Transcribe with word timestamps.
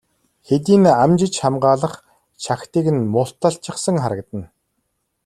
Хэдийнээ 0.47 0.95
амжиж 1.03 1.33
хамгаалах 1.41 1.95
чагтыг 2.43 2.85
нь 2.95 3.09
мулталчихсан 3.13 3.97
харагдана. 4.03 4.47